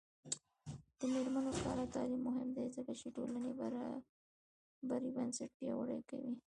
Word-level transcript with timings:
د 0.97 0.99
میرمنو 1.13 1.51
کار 1.63 1.77
او 1.83 1.87
تعلیم 1.95 2.21
مهم 2.29 2.49
دی 2.55 2.65
ځکه 2.75 2.91
چې 2.99 3.05
ټولنې 3.15 3.51
برابرۍ 3.61 5.09
بنسټ 5.17 5.49
پیاوړی 5.59 5.99
کوي. 6.09 6.33